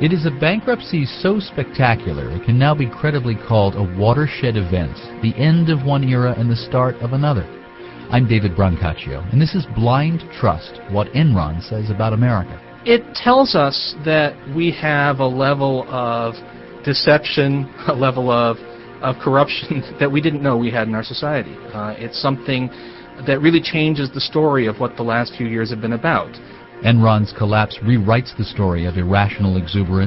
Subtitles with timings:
[0.00, 4.94] It is a bankruptcy so spectacular it can now be credibly called a watershed event,
[5.22, 7.42] the end of one era and the start of another.
[8.08, 12.62] I'm David Brancaccio, and this is Blind Trust, what Enron says about America.
[12.84, 16.34] It tells us that we have a level of
[16.84, 18.56] deception, a level of,
[19.02, 21.56] of corruption that we didn't know we had in our society.
[21.74, 22.68] Uh, it's something
[23.26, 26.30] that really changes the story of what the last few years have been about.
[26.84, 29.98] Enron's collapse rewrites the story of irrational exuberance